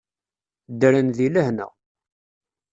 Ddren 0.71 1.07
deg 1.17 1.29
lehna. 1.33 1.67